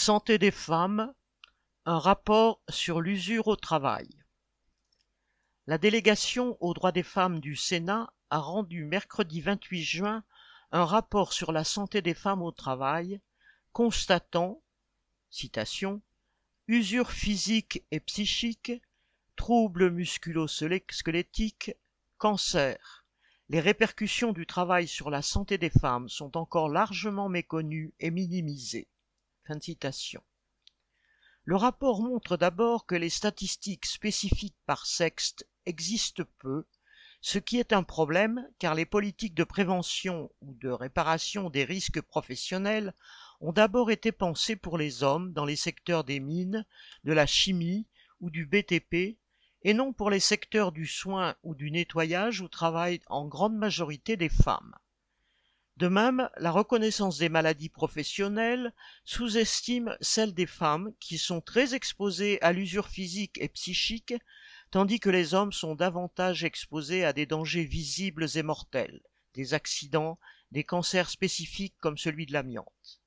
Santé 0.00 0.38
des 0.38 0.52
femmes, 0.52 1.12
un 1.84 1.98
rapport 1.98 2.62
sur 2.68 3.00
l'usure 3.00 3.48
au 3.48 3.56
travail. 3.56 4.08
La 5.66 5.76
délégation 5.76 6.56
aux 6.60 6.72
droits 6.72 6.92
des 6.92 7.02
femmes 7.02 7.40
du 7.40 7.56
Sénat 7.56 8.12
a 8.30 8.38
rendu 8.38 8.84
mercredi 8.84 9.40
28 9.40 9.82
juin 9.82 10.24
un 10.70 10.84
rapport 10.84 11.32
sur 11.32 11.50
la 11.50 11.64
santé 11.64 12.00
des 12.00 12.14
femmes 12.14 12.42
au 12.42 12.52
travail, 12.52 13.20
constatant, 13.72 14.62
usure 16.68 17.10
physique 17.10 17.84
et 17.90 17.98
psychique, 17.98 18.70
troubles 19.34 19.90
musculo-squelettiques, 19.90 21.74
cancer. 22.18 23.04
Les 23.48 23.60
répercussions 23.60 24.32
du 24.32 24.46
travail 24.46 24.86
sur 24.86 25.10
la 25.10 25.22
santé 25.22 25.58
des 25.58 25.70
femmes 25.70 26.08
sont 26.08 26.36
encore 26.36 26.68
largement 26.68 27.28
méconnues 27.28 27.92
et 27.98 28.12
minimisées. 28.12 28.88
Le 31.44 31.56
rapport 31.56 32.02
montre 32.02 32.36
d'abord 32.36 32.84
que 32.84 32.94
les 32.94 33.08
statistiques 33.08 33.86
spécifiques 33.86 34.58
par 34.66 34.84
sexe 34.84 35.36
existent 35.64 36.24
peu, 36.38 36.66
ce 37.20 37.38
qui 37.38 37.58
est 37.58 37.72
un 37.72 37.82
problème 37.82 38.46
car 38.58 38.74
les 38.74 38.86
politiques 38.86 39.34
de 39.34 39.44
prévention 39.44 40.30
ou 40.40 40.54
de 40.54 40.68
réparation 40.68 41.50
des 41.50 41.64
risques 41.64 42.00
professionnels 42.00 42.94
ont 43.40 43.52
d'abord 43.52 43.90
été 43.90 44.12
pensées 44.12 44.56
pour 44.56 44.78
les 44.78 45.02
hommes 45.02 45.32
dans 45.32 45.44
les 45.44 45.56
secteurs 45.56 46.04
des 46.04 46.20
mines, 46.20 46.66
de 47.04 47.12
la 47.12 47.26
chimie 47.26 47.86
ou 48.20 48.30
du 48.30 48.46
BTP, 48.46 49.18
et 49.62 49.74
non 49.74 49.92
pour 49.92 50.10
les 50.10 50.20
secteurs 50.20 50.72
du 50.72 50.86
soin 50.86 51.34
ou 51.42 51.54
du 51.54 51.70
nettoyage 51.70 52.40
où 52.40 52.48
travaillent 52.48 53.00
en 53.06 53.26
grande 53.26 53.56
majorité 53.56 54.16
des 54.16 54.28
femmes. 54.28 54.74
De 55.78 55.86
même, 55.86 56.28
la 56.38 56.50
reconnaissance 56.50 57.18
des 57.18 57.28
maladies 57.28 57.68
professionnelles 57.68 58.74
sous-estime 59.04 59.96
celle 60.00 60.34
des 60.34 60.48
femmes 60.48 60.92
qui 60.98 61.18
sont 61.18 61.40
très 61.40 61.72
exposées 61.76 62.42
à 62.42 62.52
l'usure 62.52 62.88
physique 62.88 63.38
et 63.40 63.48
psychique, 63.48 64.12
tandis 64.72 64.98
que 64.98 65.08
les 65.08 65.34
hommes 65.34 65.52
sont 65.52 65.76
davantage 65.76 66.42
exposés 66.42 67.04
à 67.04 67.12
des 67.12 67.26
dangers 67.26 67.62
visibles 67.62 68.26
et 68.34 68.42
mortels, 68.42 69.00
des 69.34 69.54
accidents, 69.54 70.18
des 70.50 70.64
cancers 70.64 71.10
spécifiques 71.10 71.76
comme 71.78 71.96
celui 71.96 72.26
de 72.26 72.32
l'amiante. 72.32 73.00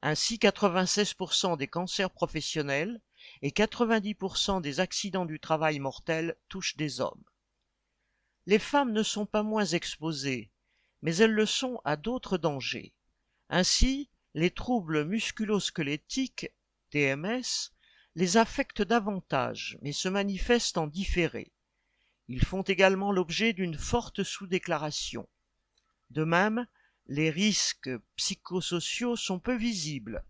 Ainsi 0.00 0.36
96% 0.36 1.56
des 1.56 1.66
cancers 1.66 2.12
professionnels 2.12 3.00
et 3.42 3.50
90% 3.50 4.60
des 4.60 4.78
accidents 4.78 5.26
du 5.26 5.40
travail 5.40 5.80
mortels 5.80 6.36
touchent 6.48 6.76
des 6.76 7.00
hommes. 7.00 7.24
Les 8.46 8.60
femmes 8.60 8.92
ne 8.92 9.02
sont 9.02 9.26
pas 9.26 9.42
moins 9.42 9.64
exposées, 9.64 10.52
mais 11.02 11.16
elles 11.16 11.32
le 11.32 11.46
sont 11.46 11.80
à 11.84 11.96
d'autres 11.96 12.38
dangers. 12.38 12.92
Ainsi, 13.48 14.10
les 14.34 14.50
troubles 14.50 15.04
musculo-squelettiques, 15.04 16.50
TMS, 16.90 17.72
les 18.14 18.36
affectent 18.36 18.82
davantage, 18.82 19.78
mais 19.82 19.92
se 19.92 20.08
manifestent 20.08 20.78
en 20.78 20.86
différé. 20.86 21.52
Ils 22.28 22.44
font 22.44 22.62
également 22.62 23.12
l'objet 23.12 23.52
d'une 23.52 23.78
forte 23.78 24.24
sous-déclaration. 24.24 25.28
De 26.10 26.24
même, 26.24 26.66
les 27.06 27.30
risques 27.30 27.90
psychosociaux 28.16 29.16
sont 29.16 29.38
peu 29.38 29.56
visibles. 29.56 30.24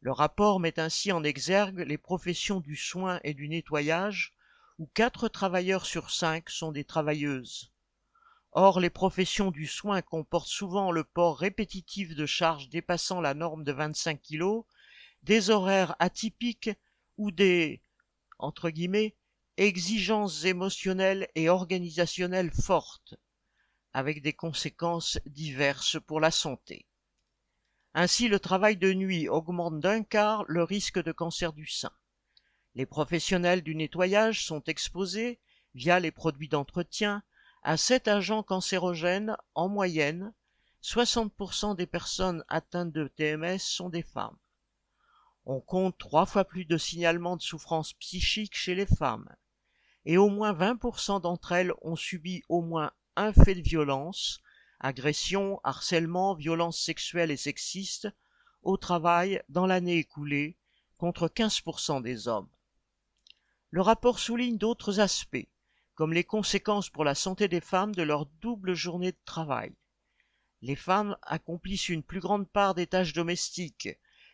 Le 0.00 0.12
rapport 0.12 0.60
met 0.60 0.78
ainsi 0.78 1.12
en 1.12 1.24
exergue 1.24 1.80
les 1.80 1.98
professions 1.98 2.60
du 2.60 2.76
soin 2.76 3.20
et 3.22 3.34
du 3.34 3.48
nettoyage, 3.48 4.34
où 4.78 4.86
quatre 4.86 5.28
travailleurs 5.28 5.84
sur 5.84 6.10
cinq 6.10 6.48
sont 6.48 6.72
des 6.72 6.84
travailleuses. 6.84 7.72
Or, 8.58 8.80
les 8.80 8.88
professions 8.88 9.50
du 9.50 9.66
soin 9.66 10.00
comportent 10.00 10.48
souvent 10.48 10.90
le 10.90 11.04
port 11.04 11.36
répétitif 11.36 12.14
de 12.14 12.24
charges 12.24 12.70
dépassant 12.70 13.20
la 13.20 13.34
norme 13.34 13.64
de 13.64 13.72
25 13.72 14.18
kg, 14.22 14.62
des 15.24 15.50
horaires 15.50 15.94
atypiques 15.98 16.70
ou 17.18 17.30
des 17.30 17.82
exigences 19.58 20.44
émotionnelles 20.44 21.28
et 21.34 21.50
organisationnelles 21.50 22.50
fortes, 22.50 23.14
avec 23.92 24.22
des 24.22 24.32
conséquences 24.32 25.18
diverses 25.26 25.98
pour 26.06 26.18
la 26.18 26.30
santé. 26.30 26.86
Ainsi, 27.92 28.26
le 28.26 28.40
travail 28.40 28.78
de 28.78 28.94
nuit 28.94 29.28
augmente 29.28 29.80
d'un 29.80 30.02
quart 30.02 30.46
le 30.48 30.62
risque 30.62 31.02
de 31.02 31.12
cancer 31.12 31.52
du 31.52 31.66
sein. 31.66 31.92
Les 32.74 32.86
professionnels 32.86 33.60
du 33.60 33.74
nettoyage 33.74 34.46
sont 34.46 34.64
exposés, 34.64 35.40
via 35.74 36.00
les 36.00 36.10
produits 36.10 36.48
d'entretien, 36.48 37.22
à 37.66 37.76
sept 37.76 38.06
agents 38.06 38.44
cancérogènes 38.44 39.36
en 39.56 39.68
moyenne, 39.68 40.32
60% 40.84 41.74
des 41.74 41.88
personnes 41.88 42.44
atteintes 42.46 42.92
de 42.92 43.08
TMS 43.08 43.58
sont 43.58 43.88
des 43.88 44.04
femmes. 44.04 44.36
On 45.46 45.60
compte 45.60 45.98
trois 45.98 46.26
fois 46.26 46.44
plus 46.44 46.64
de 46.64 46.78
signalements 46.78 47.36
de 47.36 47.42
souffrance 47.42 47.92
psychique 47.94 48.54
chez 48.54 48.76
les 48.76 48.86
femmes, 48.86 49.28
et 50.04 50.16
au 50.16 50.28
moins 50.28 50.52
20% 50.52 51.20
d'entre 51.20 51.50
elles 51.50 51.72
ont 51.82 51.96
subi 51.96 52.44
au 52.48 52.62
moins 52.62 52.92
un 53.16 53.32
fait 53.32 53.56
de 53.56 53.62
violence, 53.62 54.38
agression, 54.78 55.60
harcèlement, 55.64 56.36
violence 56.36 56.80
sexuelle 56.80 57.32
et 57.32 57.36
sexiste, 57.36 58.08
au 58.62 58.76
travail 58.76 59.42
dans 59.48 59.66
l'année 59.66 59.96
écoulée, 59.96 60.56
contre 60.98 61.26
15% 61.26 62.00
des 62.00 62.28
hommes. 62.28 62.48
Le 63.70 63.82
rapport 63.82 64.20
souligne 64.20 64.56
d'autres 64.56 65.00
aspects, 65.00 65.48
comme 65.96 66.12
les 66.12 66.24
conséquences 66.24 66.90
pour 66.90 67.04
la 67.04 67.14
santé 67.14 67.48
des 67.48 67.62
femmes 67.62 67.94
de 67.94 68.02
leur 68.02 68.26
double 68.26 68.74
journée 68.74 69.12
de 69.12 69.18
travail. 69.24 69.74
Les 70.60 70.76
femmes 70.76 71.16
accomplissent 71.22 71.88
une 71.88 72.02
plus 72.02 72.20
grande 72.20 72.48
part 72.48 72.74
des 72.74 72.86
tâches 72.86 73.14
domestiques. 73.14 73.88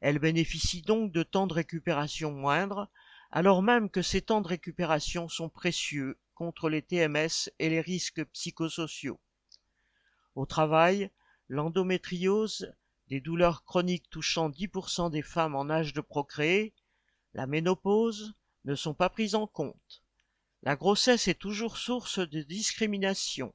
Elles 0.00 0.18
bénéficient 0.18 0.82
donc 0.82 1.12
de 1.12 1.22
temps 1.22 1.46
de 1.46 1.54
récupération 1.54 2.30
moindres, 2.30 2.88
alors 3.30 3.62
même 3.62 3.88
que 3.88 4.02
ces 4.02 4.20
temps 4.20 4.42
de 4.42 4.48
récupération 4.48 5.28
sont 5.28 5.48
précieux 5.48 6.18
contre 6.34 6.68
les 6.68 6.82
TMS 6.82 7.50
et 7.58 7.70
les 7.70 7.80
risques 7.80 8.24
psychosociaux. 8.26 9.18
Au 10.34 10.44
travail, 10.44 11.10
l'endométriose, 11.48 12.70
des 13.08 13.22
douleurs 13.22 13.64
chroniques 13.64 14.10
touchant 14.10 14.50
10% 14.50 15.10
des 15.10 15.22
femmes 15.22 15.54
en 15.54 15.70
âge 15.70 15.94
de 15.94 16.02
procréer, 16.02 16.74
la 17.32 17.46
ménopause 17.46 18.34
ne 18.66 18.74
sont 18.74 18.94
pas 18.94 19.08
prises 19.08 19.34
en 19.34 19.46
compte. 19.46 20.05
La 20.66 20.74
grossesse 20.74 21.28
est 21.28 21.38
toujours 21.38 21.76
source 21.76 22.18
de 22.18 22.42
discrimination. 22.42 23.54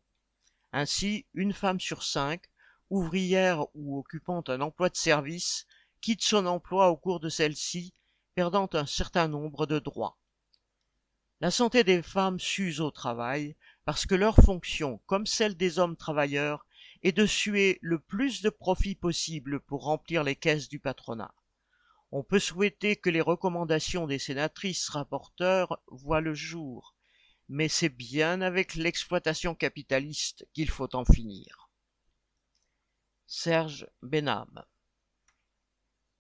Ainsi, 0.72 1.26
une 1.34 1.52
femme 1.52 1.82
sur 1.82 2.04
cinq, 2.04 2.44
ouvrière 2.90 3.66
ou 3.76 4.00
occupant 4.00 4.42
un 4.48 4.62
emploi 4.62 4.88
de 4.88 4.96
service, 4.96 5.68
quitte 6.00 6.22
son 6.22 6.46
emploi 6.46 6.90
au 6.90 6.96
cours 6.96 7.20
de 7.20 7.28
celle-ci, 7.28 7.94
perdant 8.34 8.70
un 8.72 8.86
certain 8.86 9.28
nombre 9.28 9.66
de 9.66 9.78
droits. 9.78 10.18
La 11.42 11.52
santé 11.52 11.84
des 11.84 12.02
femmes 12.02 12.40
s'use 12.40 12.80
au 12.80 12.92
travail 12.92 13.58
parce 13.84 14.06
que 14.06 14.16
leur 14.16 14.38
fonction, 14.38 15.02
comme 15.06 15.26
celle 15.26 15.58
des 15.58 15.80
hommes 15.80 15.98
travailleurs, 15.98 16.66
est 17.04 17.12
de 17.12 17.26
suer 17.26 17.78
le 17.82 18.00
plus 18.00 18.42
de 18.42 18.50
profit 18.50 18.96
possible 18.96 19.60
pour 19.60 19.84
remplir 19.84 20.24
les 20.24 20.38
caisses 20.38 20.70
du 20.70 20.80
patronat. 20.80 21.36
On 22.14 22.24
peut 22.24 22.40
souhaiter 22.40 22.96
que 22.96 23.10
les 23.10 23.20
recommandations 23.20 24.08
des 24.08 24.18
sénatrices 24.18 24.88
rapporteurs 24.88 25.82
voient 25.88 26.22
le 26.22 26.34
jour, 26.34 26.96
mais 27.54 27.68
c'est 27.68 27.90
bien 27.90 28.40
avec 28.40 28.76
l'exploitation 28.76 29.56
capitaliste 29.56 30.48
qu'il 30.54 30.70
faut 30.70 30.96
en 30.96 31.04
finir. 31.04 31.70
Serge 33.28 33.88
Benham 34.02 34.64